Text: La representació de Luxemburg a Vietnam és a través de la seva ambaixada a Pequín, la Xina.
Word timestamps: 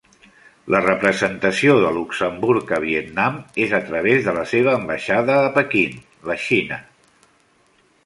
La 0.75 0.79
representació 0.85 1.75
de 1.83 1.91
Luxemburg 1.97 2.73
a 2.79 2.81
Vietnam 2.87 3.39
és 3.67 3.77
a 3.83 3.83
través 3.93 4.27
de 4.31 4.35
la 4.41 4.49
seva 4.55 4.75
ambaixada 4.81 5.39
a 5.47 5.55
Pequín, 5.61 6.05
la 6.33 6.43
Xina. 6.49 6.85